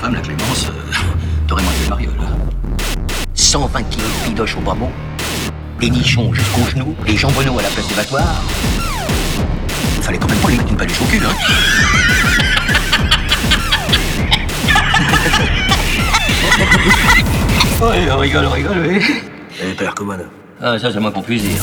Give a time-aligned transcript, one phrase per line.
[0.00, 0.72] femme, la Clémence, euh,
[1.46, 2.14] t'aurais mangé le mariole.
[3.34, 4.90] 120 kilos de pidoche au bas mot,
[5.78, 8.42] des nichons jusqu'aux genoux, des jambonneaux à la place des battoirs.
[10.00, 11.34] Fallait quand même pas lui mettre une paluche au cul, hein.
[17.82, 19.02] Ouais, on rigole, on rigole, oui.
[19.62, 20.14] Eh, père, comment
[20.60, 21.62] Ah, ça, c'est moins qu'on puisse dire.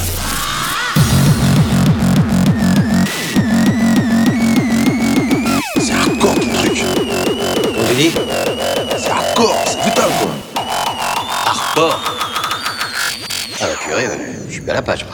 [11.80, 14.08] Ah, la purée,
[14.48, 15.06] je suis bien à la page,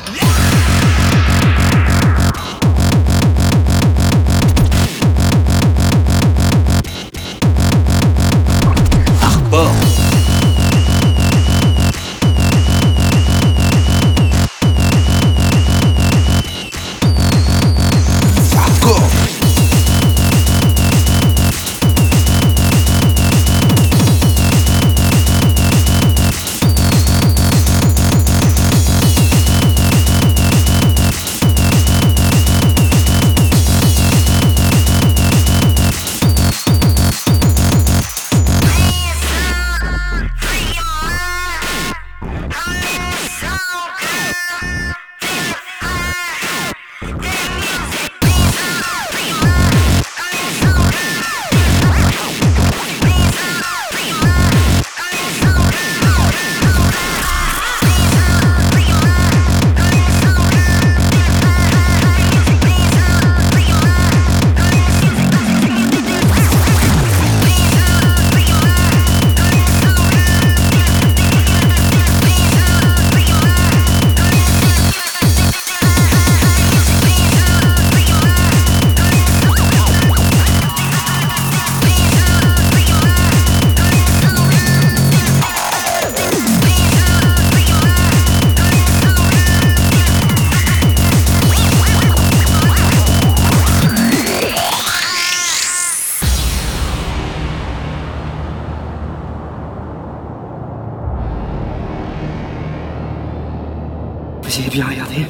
[104.53, 105.25] Vous avez bien regardé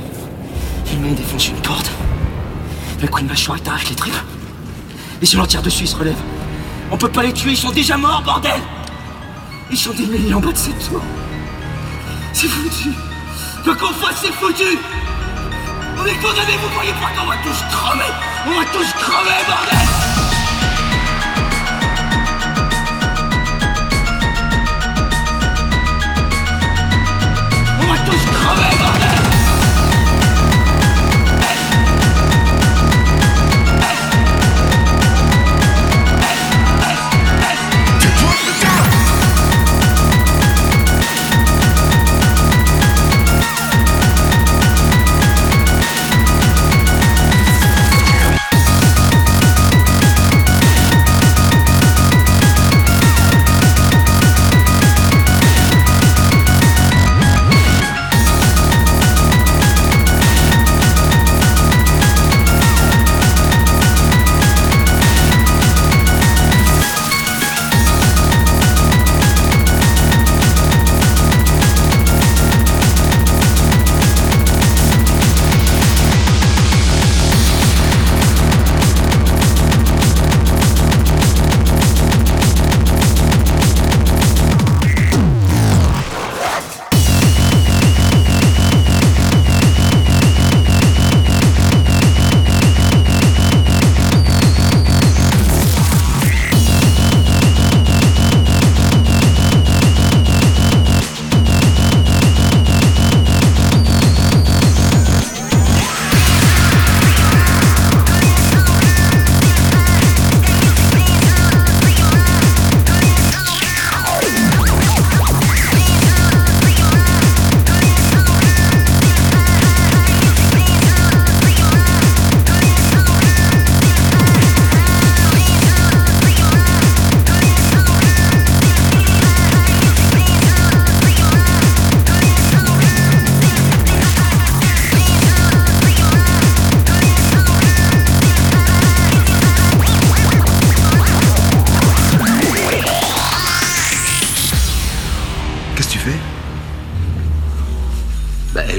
[0.92, 1.90] Il m'a défoncé une porte.
[3.02, 4.14] Le coup de mâchoire est arrache les tripes.
[5.22, 6.22] Et si l'on tire dessus, ils se relèvent.
[6.92, 8.60] On peut pas les tuer, ils sont déjà morts, bordel
[9.72, 11.02] Ils sont des en bas de cette tour.
[12.34, 12.90] C'est foutu.
[13.64, 14.78] Quoi qu'on fasse, c'est foutu
[15.98, 18.12] On est condamnés, vous croyez pas qu'on va tous crever
[18.46, 20.23] On va tous crever, bordel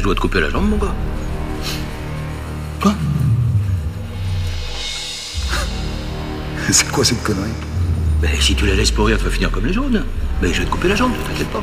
[0.04, 0.94] je dois te couper la jambe, mon gars.
[2.82, 2.94] Quoi
[6.70, 7.48] C'est quoi cette connerie?
[8.20, 10.04] Mais si tu la laisses pourrir, tu vas finir comme les jaunes.
[10.42, 11.62] Mais je vais te couper la jambe, ne t'inquiète pas.